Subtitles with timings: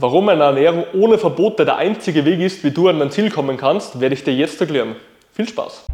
[0.00, 3.56] Warum eine Ernährung ohne Verbote der einzige Weg ist, wie du an dein Ziel kommen
[3.56, 4.94] kannst, werde ich dir jetzt erklären.
[5.32, 5.86] Viel Spaß!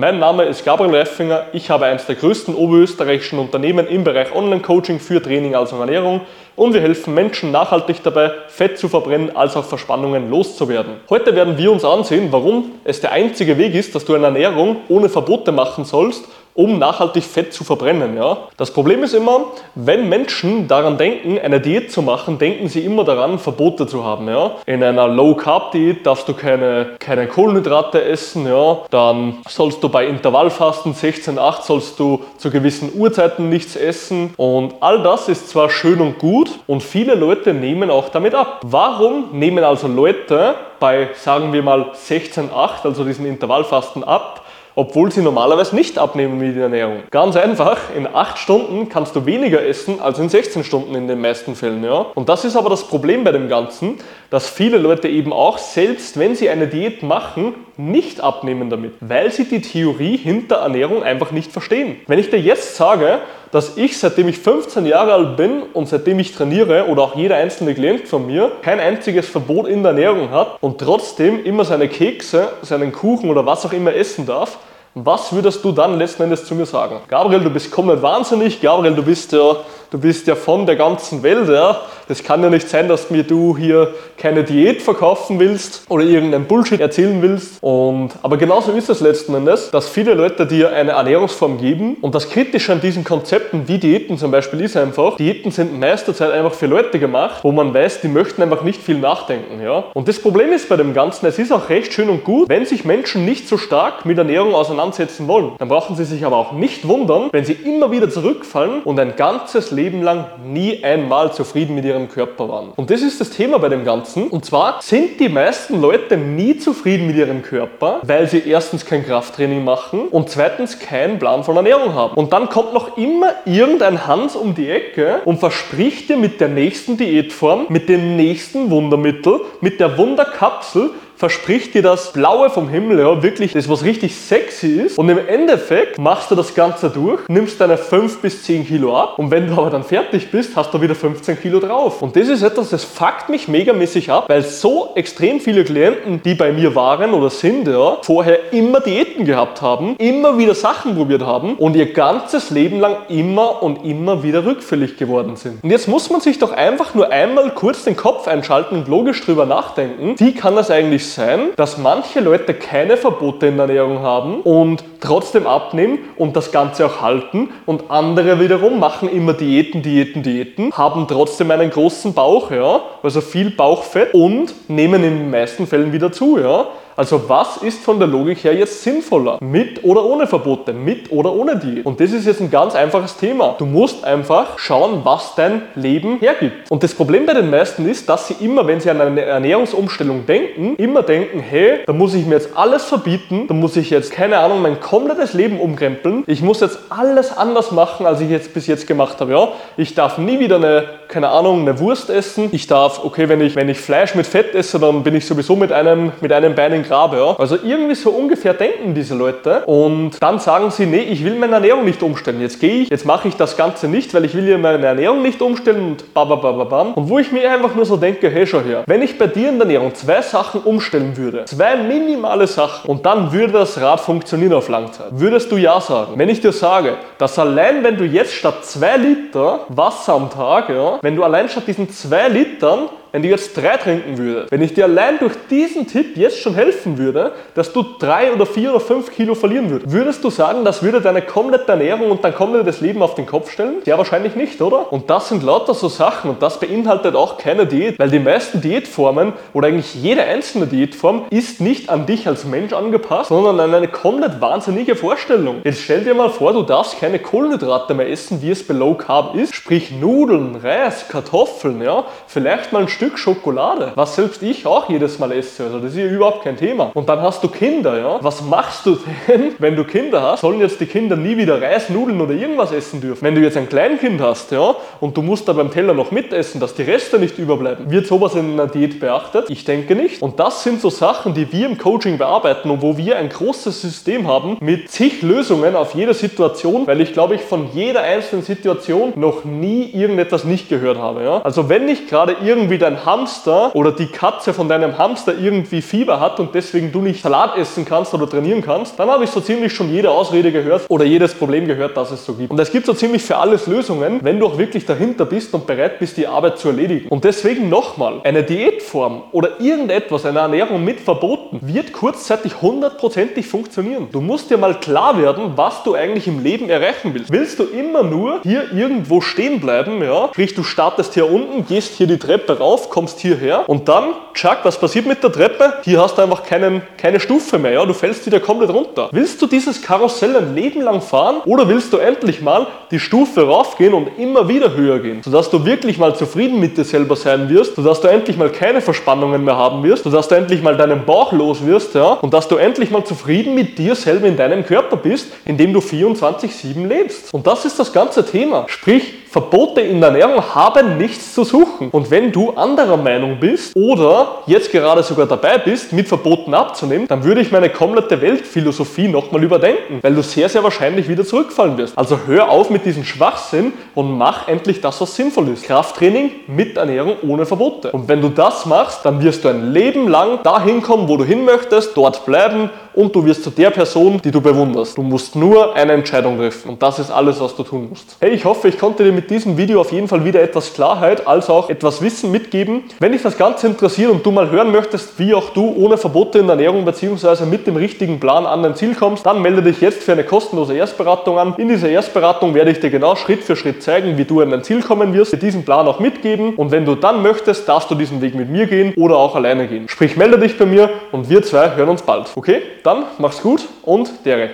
[0.00, 1.44] Mein Name ist Gabriel Effinger.
[1.52, 6.22] Ich habe eines der größten oberösterreichischen Unternehmen im Bereich Online-Coaching für Training als Ernährung
[6.56, 10.94] und wir helfen Menschen nachhaltig dabei, Fett zu verbrennen als auch Verspannungen loszuwerden.
[11.10, 14.76] Heute werden wir uns ansehen, warum es der einzige Weg ist, dass du eine Ernährung
[14.88, 16.24] ohne Verbote machen sollst
[16.60, 18.16] um nachhaltig Fett zu verbrennen.
[18.16, 18.36] Ja?
[18.58, 23.02] Das Problem ist immer, wenn Menschen daran denken, eine Diät zu machen, denken sie immer
[23.04, 24.28] daran, Verbote zu haben.
[24.28, 24.56] Ja?
[24.66, 28.80] In einer Low-Carb-Diät darfst du keine, keine Kohlenhydrate essen, ja?
[28.90, 35.02] dann sollst du bei Intervallfasten 16,8 sollst du zu gewissen Uhrzeiten nichts essen und all
[35.02, 38.60] das ist zwar schön und gut und viele Leute nehmen auch damit ab.
[38.64, 44.44] Warum nehmen also Leute bei, sagen wir mal, 16,8, also diesen Intervallfasten ab?
[44.74, 47.02] Obwohl sie normalerweise nicht abnehmen mit der Ernährung.
[47.10, 51.20] Ganz einfach, in 8 Stunden kannst du weniger essen als in 16 Stunden in den
[51.20, 51.82] meisten Fällen.
[51.84, 52.06] Ja?
[52.14, 53.98] Und das ist aber das Problem bei dem Ganzen,
[54.30, 59.32] dass viele Leute eben auch, selbst wenn sie eine Diät machen, nicht abnehmen damit, weil
[59.32, 61.96] sie die Theorie hinter Ernährung einfach nicht verstehen.
[62.06, 63.20] Wenn ich dir jetzt sage,
[63.52, 67.36] dass ich, seitdem ich 15 Jahre alt bin und seitdem ich trainiere oder auch jeder
[67.36, 71.88] einzelne Klient von mir kein einziges Verbot in der Ernährung hat und trotzdem immer seine
[71.88, 74.58] Kekse, seinen Kuchen oder was auch immer essen darf,
[74.94, 76.96] was würdest du dann letzten Endes zu mir sagen?
[77.06, 78.60] Gabriel, du bist komplett wahnsinnig.
[78.60, 79.56] Gabriel, du bist ja,
[79.90, 81.48] du bist ja von der ganzen Welt.
[81.48, 81.80] Ja?
[82.08, 86.46] Das kann ja nicht sein, dass mir du hier keine Diät verkaufen willst oder irgendeinen
[86.46, 87.62] Bullshit erzählen willst.
[87.62, 91.96] Und, aber genauso ist es letzten Endes, dass viele Leute dir eine Ernährungsform geben.
[92.00, 96.14] Und das Kritische an diesen Konzepten wie Diäten zum Beispiel ist einfach, Diäten sind meiste
[96.14, 99.62] Zeit einfach für Leute gemacht, wo man weiß, die möchten einfach nicht viel nachdenken.
[99.62, 99.84] Ja?
[99.94, 102.66] Und das Problem ist bei dem Ganzen, es ist auch recht schön und gut, wenn
[102.66, 105.52] sich Menschen nicht so stark mit Ernährung auseinandersetzen wollen.
[105.58, 109.16] Dann brauchen sie sich aber auch nicht wundern, wenn sie immer wieder zurückfallen und ein
[109.16, 112.72] ganzes Leben lang nie einmal zufrieden mit ihrem Körper waren.
[112.76, 114.28] Und das ist das Thema bei dem Ganzen.
[114.28, 119.04] Und zwar sind die meisten Leute nie zufrieden mit ihrem Körper, weil sie erstens kein
[119.04, 122.14] Krafttraining machen und zweitens keinen Plan von Ernährung haben.
[122.14, 126.48] Und dann kommt noch immer irgendein Hans um die Ecke und verspricht dir mit der
[126.48, 130.90] nächsten Diätform, mit dem nächsten Wundermittel, mit der Wunderkapsel,
[131.20, 134.96] verspricht dir das Blaue vom Himmel, ja, wirklich das, was richtig sexy ist.
[134.96, 139.18] Und im Endeffekt machst du das Ganze durch, nimmst deine 5 bis 10 Kilo ab
[139.18, 142.00] und wenn du aber dann fertig bist, hast du wieder 15 Kilo drauf.
[142.00, 146.34] Und das ist etwas, das fuckt mich megamäßig ab, weil so extrem viele Klienten, die
[146.34, 151.20] bei mir waren oder sind, ja, vorher immer Diäten gehabt haben, immer wieder Sachen probiert
[151.20, 155.62] haben und ihr ganzes Leben lang immer und immer wieder rückfällig geworden sind.
[155.62, 159.22] Und jetzt muss man sich doch einfach nur einmal kurz den Kopf einschalten und logisch
[159.22, 164.00] drüber nachdenken, wie kann das eigentlich sein, dass manche Leute keine Verbote in der Ernährung
[164.00, 169.82] haben und trotzdem abnehmen und das Ganze auch halten und andere wiederum machen immer Diäten,
[169.82, 175.30] Diäten, Diäten, haben trotzdem einen großen Bauch, ja, also viel Bauchfett und nehmen in den
[175.30, 176.66] meisten Fällen wieder zu, ja.
[177.00, 179.38] Also was ist von der Logik her jetzt sinnvoller?
[179.40, 180.74] Mit oder ohne Verbote?
[180.74, 181.86] Mit oder ohne Diät?
[181.86, 183.54] Und das ist jetzt ein ganz einfaches Thema.
[183.56, 186.70] Du musst einfach schauen, was dein Leben hergibt.
[186.70, 190.26] Und das Problem bei den meisten ist, dass sie immer, wenn sie an eine Ernährungsumstellung
[190.26, 194.10] denken, immer denken, hey, da muss ich mir jetzt alles verbieten, da muss ich jetzt,
[194.12, 196.24] keine Ahnung, mein komplettes Leben umkrempeln.
[196.26, 199.30] Ich muss jetzt alles anders machen, als ich jetzt bis jetzt gemacht habe.
[199.30, 199.48] Ja?
[199.76, 202.48] Ich darf nie wieder eine, keine Ahnung, eine Wurst essen.
[202.52, 205.56] Ich darf, okay, wenn ich, wenn ich Fleisch mit Fett esse, dann bin ich sowieso
[205.56, 207.16] mit einem, mit einem Bein in Grabe.
[207.18, 207.36] Ja?
[207.38, 211.54] Also irgendwie so ungefähr denken diese Leute und dann sagen sie, nee, ich will meine
[211.54, 212.40] Ernährung nicht umstellen.
[212.40, 215.22] Jetzt gehe ich, jetzt mache ich das Ganze nicht, weil ich will ja meine Ernährung
[215.22, 216.94] nicht umstellen und bababababam.
[216.94, 219.48] Und wo ich mir einfach nur so denke, hey, schau her, wenn ich bei dir
[219.48, 224.00] in der Ernährung zwei Sachen umstellen würde, zwei minimale Sachen und dann würde das Rad
[224.00, 226.12] funktionieren auf Langzeit, würdest du ja sagen.
[226.16, 230.68] Wenn ich dir sage, dass allein wenn du jetzt statt zwei Liter Wasser am Tag,
[230.68, 234.62] ja, wenn du allein statt diesen zwei Litern wenn du jetzt drei trinken würdest, wenn
[234.62, 238.70] ich dir allein durch diesen Tipp jetzt schon helfen würde, dass du drei oder vier
[238.70, 242.34] oder fünf Kilo verlieren würdest, würdest du sagen, das würde deine komplette Ernährung und dein
[242.34, 243.76] komplettes Leben auf den Kopf stellen?
[243.84, 244.92] Ja, wahrscheinlich nicht, oder?
[244.92, 248.60] Und das sind lauter so Sachen und das beinhaltet auch keine Diät, weil die meisten
[248.60, 253.74] Diätformen oder eigentlich jede einzelne Diätform ist nicht an dich als Mensch angepasst, sondern an
[253.74, 255.56] eine komplett wahnsinnige Vorstellung.
[255.64, 258.94] Jetzt stell dir mal vor, du darfst keine Kohlenhydrate mehr essen, wie es bei Low
[258.94, 264.66] Carb ist, sprich Nudeln, Reis, Kartoffeln, ja, vielleicht mal ein Stück Schokolade, was selbst ich
[264.66, 265.64] auch jedes Mal esse.
[265.64, 266.90] Also das ist ja überhaupt kein Thema.
[266.92, 268.18] Und dann hast du Kinder, ja.
[268.20, 270.42] Was machst du denn, wenn du Kinder hast?
[270.42, 273.24] Sollen jetzt die Kinder nie wieder Reis, Nudeln oder irgendwas essen dürfen?
[273.24, 276.60] Wenn du jetzt ein Kleinkind hast, ja, und du musst da beim Teller noch mitessen,
[276.60, 279.48] dass die Reste nicht überbleiben, wird sowas in einer Diät beachtet?
[279.48, 280.20] Ich denke nicht.
[280.20, 283.80] Und das sind so Sachen, die wir im Coaching bearbeiten und wo wir ein großes
[283.80, 288.44] System haben mit zig Lösungen auf jede Situation, weil ich glaube ich von jeder einzelnen
[288.44, 291.24] Situation noch nie irgendetwas nicht gehört habe.
[291.24, 291.40] Ja?
[291.40, 296.20] Also wenn nicht gerade irgendwie dein Hamster oder die Katze von deinem Hamster irgendwie Fieber
[296.20, 299.40] hat und deswegen du nicht Salat essen kannst oder trainieren kannst, dann habe ich so
[299.40, 302.50] ziemlich schon jede Ausrede gehört oder jedes Problem gehört, das es so gibt.
[302.50, 305.66] Und es gibt so ziemlich für alles Lösungen, wenn du auch wirklich dahinter bist und
[305.66, 307.08] bereit bist, die Arbeit zu erledigen.
[307.08, 314.08] Und deswegen nochmal, eine Diätform oder irgendetwas, eine Ernährung mit Verboten, wird kurzzeitig hundertprozentig funktionieren.
[314.12, 317.30] Du musst dir mal klar werden, was du eigentlich im Leben erreichen willst.
[317.30, 320.28] Willst du immer nur hier irgendwo stehen bleiben, ja?
[320.32, 324.60] Sprich, du startest hier unten, gehst hier die Treppe rauf, kommst hierher und dann, tschack,
[324.62, 325.74] was passiert mit der Treppe?
[325.82, 327.84] Hier hast du einfach keinen, keine Stufe mehr, ja?
[327.84, 329.08] Du fällst wieder komplett runter.
[329.12, 333.46] Willst du dieses Karussell ein Leben lang fahren oder willst du endlich mal die Stufe
[333.46, 337.48] raufgehen und immer wieder höher gehen, sodass du wirklich mal zufrieden mit dir selber sein
[337.48, 341.04] wirst, sodass du endlich mal keine Verspannungen mehr haben wirst, sodass du endlich mal deinen
[341.04, 342.12] Bauch los wirst, ja?
[342.12, 345.72] Und dass du endlich mal zufrieden mit dir selber in deinem Körper bist, in dem
[345.72, 347.34] du 24/7 lebst.
[347.34, 348.64] Und das ist das ganze Thema.
[348.68, 351.90] Sprich, Verbote in der Ernährung haben nichts zu suchen.
[351.90, 357.08] Und wenn du anderer Meinung bist oder jetzt gerade sogar dabei bist, mit Verboten abzunehmen,
[357.08, 361.76] dann würde ich meine komplette Weltphilosophie nochmal überdenken, weil du sehr, sehr wahrscheinlich wieder zurückfallen
[361.76, 361.98] wirst.
[361.98, 365.64] Also hör auf mit diesem Schwachsinn und mach endlich das, was sinnvoll ist.
[365.64, 367.90] Krafttraining mit Ernährung ohne Verbote.
[367.90, 371.24] Und wenn du das machst, dann wirst du ein Leben lang dahin kommen, wo du
[371.24, 374.96] hin möchtest, dort bleiben und du wirst zu der Person, die du bewunderst.
[374.96, 378.16] Du musst nur eine Entscheidung treffen und das ist alles, was du tun musst.
[378.20, 381.26] Hey, ich hoffe, ich konnte dir mit diesem Video auf jeden Fall wieder etwas Klarheit
[381.26, 382.84] als auch etwas Wissen mitgeben.
[382.98, 386.38] Wenn dich das Ganze interessiert und du mal hören möchtest, wie auch du ohne Verbote
[386.38, 387.44] in der Ernährung bzw.
[387.46, 390.74] mit dem richtigen Plan an dein Ziel kommst, dann melde dich jetzt für eine kostenlose
[390.74, 391.54] Erstberatung an.
[391.56, 394.62] In dieser Erstberatung werde ich dir genau Schritt für Schritt zeigen, wie du an dein
[394.62, 397.94] Ziel kommen wirst, dir diesen Plan auch mitgeben und wenn du dann möchtest, darfst du
[397.94, 399.88] diesen Weg mit mir gehen oder auch alleine gehen.
[399.88, 402.28] Sprich, melde dich bei mir und wir zwei hören uns bald.
[402.34, 402.62] Okay?
[402.82, 404.50] Dann mach's gut und dere.